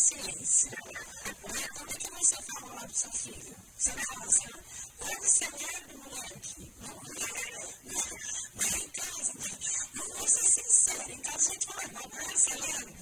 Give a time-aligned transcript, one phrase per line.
[0.00, 0.70] ciência.
[0.70, 1.68] Né?
[1.76, 3.56] Como é que você fala lá do seu filho?
[3.76, 4.48] Você vai falar assim,
[5.00, 6.72] olha esse alegre moleque.
[6.80, 7.02] Não, não,
[8.54, 9.32] mas em casa,
[9.94, 12.96] não vou ser sincero, em casa a gente fala, não, não é esse alegre.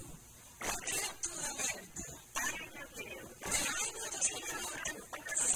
[0.61, 1.89] É uma criatura alegre.
[2.35, 3.31] Ai, meu Deus.
[3.45, 4.93] Ai, meu Deus, que garoto.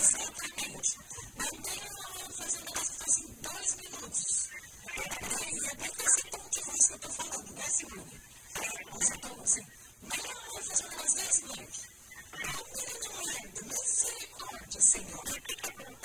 [0.01, 0.99] Exatamente.
[1.37, 4.49] Mandei ela fazer um negócio assim, dois minutos.
[5.43, 8.21] Aí, é bem nesse tom que você está falando, né, Simone?
[8.93, 9.67] Você está, assim,
[14.93, 16.02] ピッピッピッ!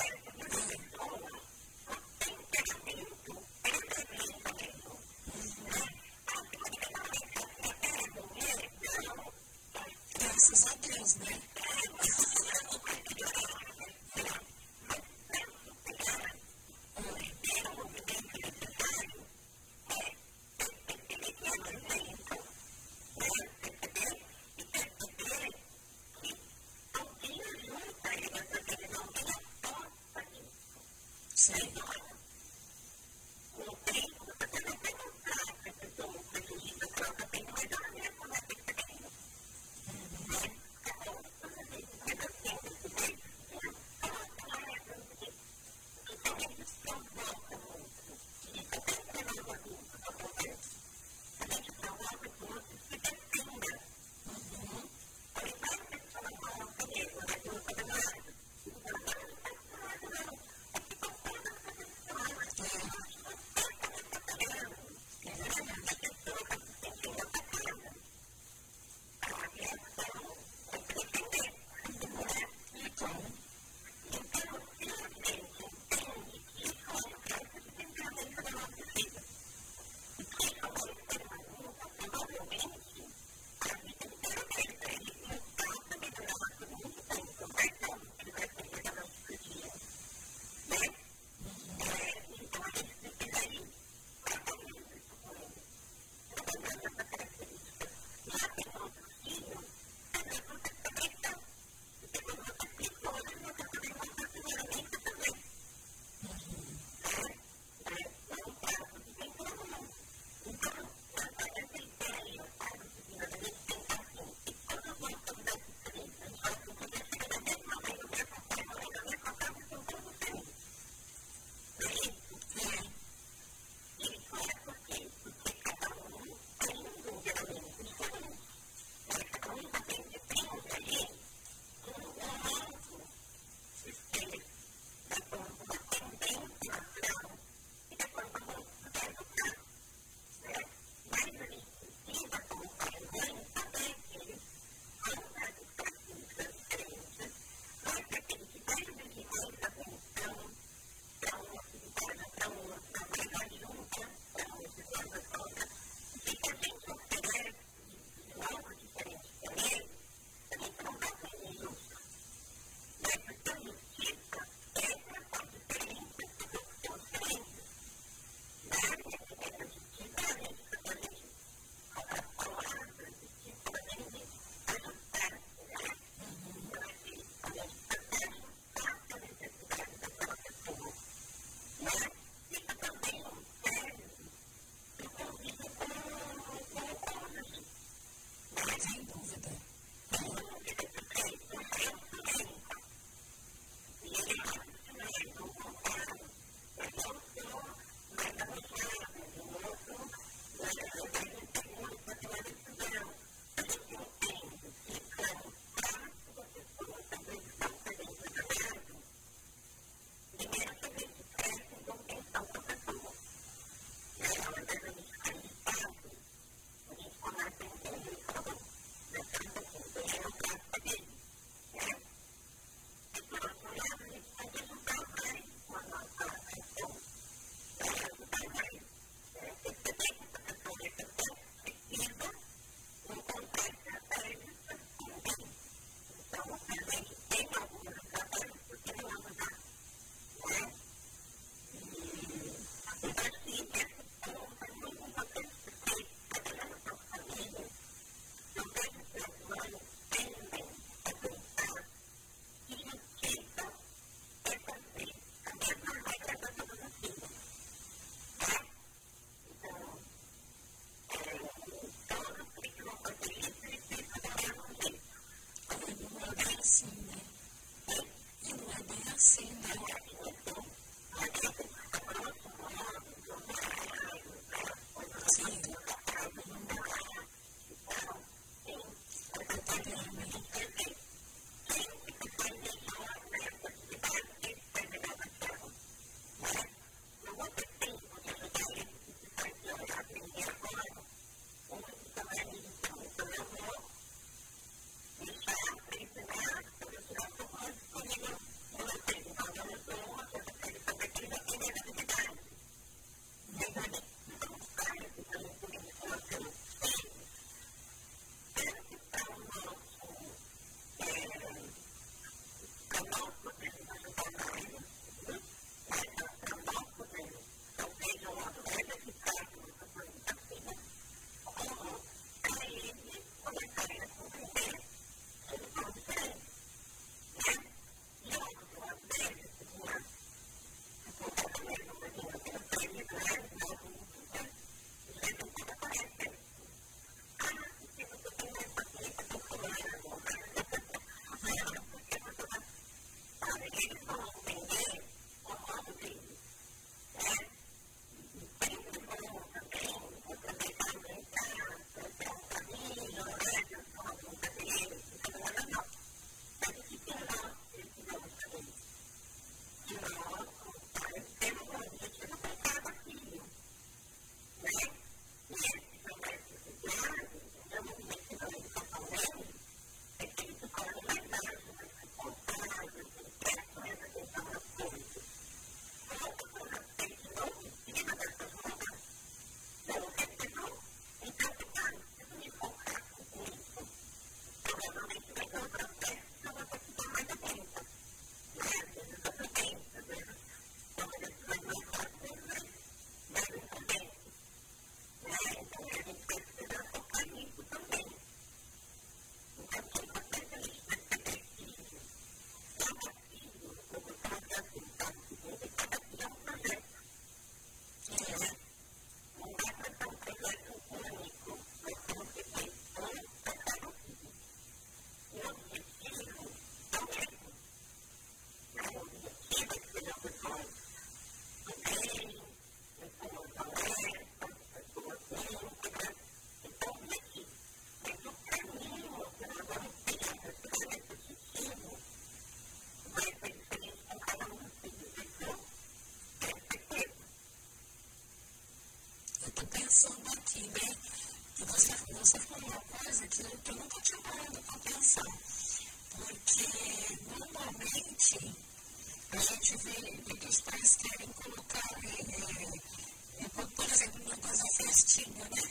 [451.51, 455.61] Colocar, é, é, por exemplo, uma coisa festinha, né?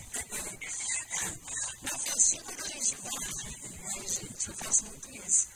[1.82, 5.48] Na festinha, quando a gente vai, né, gente, eu faço muito isso.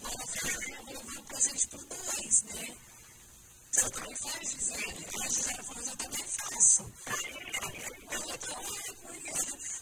[0.00, 2.76] Mas na festinha, eu vou levar um presente para dois, né?
[3.72, 5.06] Você também faz, Gisele?
[5.22, 6.92] A Gisele falou, eu também faço.
[8.10, 8.84] Eu também,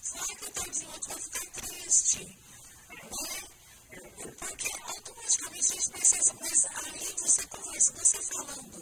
[0.03, 2.25] Será que o outro vai ficar triste?
[2.25, 3.43] Né?
[4.39, 8.82] Porque automaticamente a gente pensa, mas aí você conversa, você falando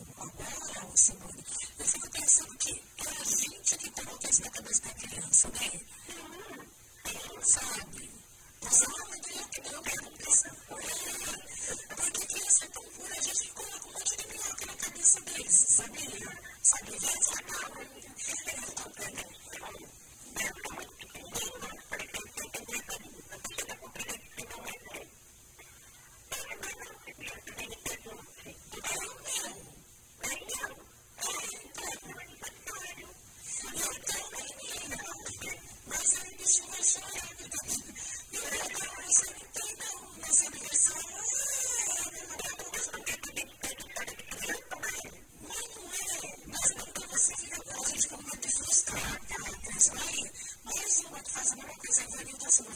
[51.41, 52.69] Mas não, pensei que ele tinha sido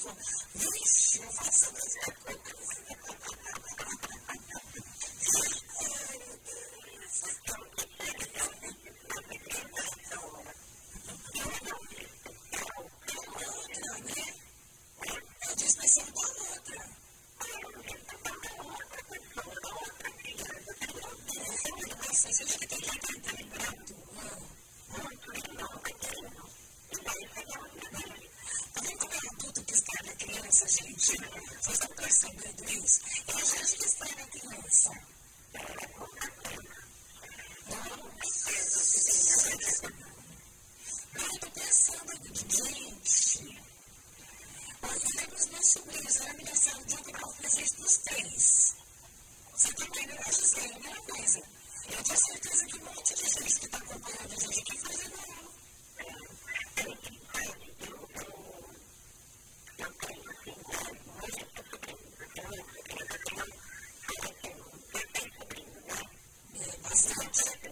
[0.73, 1.95] riche, não faça mais
[49.65, 51.43] Você também não acha isso aí a mesma coisa.
[51.89, 55.01] Eu tenho certeza que um monte de gente que está acompanhando a gente aqui faz
[55.01, 55.25] igual.
[66.83, 67.64] Bastante.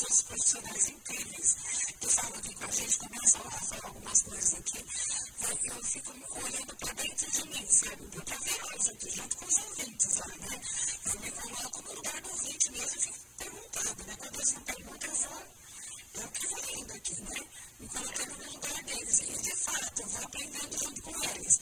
[0.00, 1.56] Né, os profissionais incríveis
[2.00, 4.84] que falam aqui com a gente, começam a falar algumas coisas aqui,
[5.64, 6.12] eu fico
[6.44, 8.06] olhando para dentro de mim, sabe?
[8.24, 10.60] Para ver junto, junto com os ouvintes lá, né?
[11.04, 14.16] Eu me coloco no lugar do ouvinte mesmo e fico perguntando, né?
[14.18, 15.42] Quando eles me perguntam, eu vou,
[16.14, 17.48] eu que vou indo aqui, né?
[17.80, 19.18] Me colocando no lugar deles.
[19.18, 21.60] E, de fato, eu vou aprendendo junto com eles.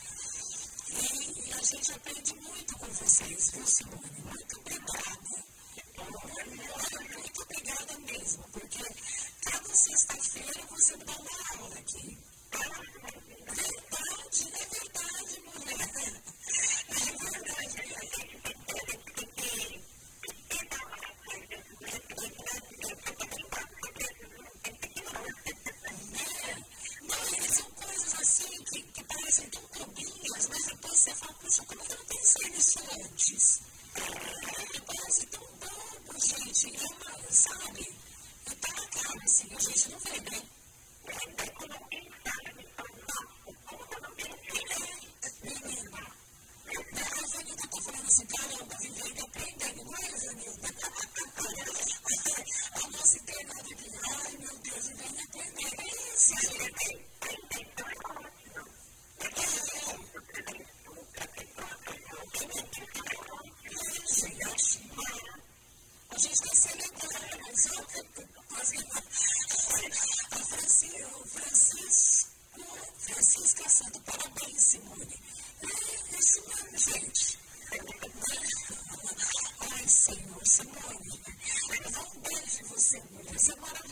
[0.88, 4.10] E, e a gente aprende muito com vocês, viu, Simone?
[4.24, 5.46] Muito obrigada.
[7.48, 8.82] Obrigada mesmo, porque
[9.44, 11.30] cada sexta-feira você me dá uma
[11.60, 12.18] aula aqui.
[13.46, 16.22] Verdade, é verdade, mulher.
[16.88, 17.86] É verdade.
[28.18, 32.50] Assim que, que parecem tão bobinhas, mas depois você fala, puxa, como eu não pensei
[32.50, 33.60] nisso antes?
[34.86, 36.76] Parece tão bobo, gente.
[36.76, 37.82] É sabe?
[38.50, 40.42] E tá na assim, a gente não vê, né?
[45.42, 46.00] Menina,
[46.96, 50.68] a Janilda tá falando assim, caramba, vivendo aprendendo, não é, Janilda?
[52.72, 53.74] A nossa internada aqui,
[54.24, 57.06] ai meu Deus, vivendo aprendendo, é isso, gente.
[66.08, 68.06] A gente está celebrando, sabe?
[70.86, 72.30] A Francisco,
[72.98, 75.18] Francisca Santo, parabéns, Simone.
[75.62, 77.38] É isso mesmo, gente.
[79.72, 81.20] Ai, Senhor, Simone.
[82.22, 83.32] Beijo em você, mulher.
[83.32, 83.85] Você é maravilhosa.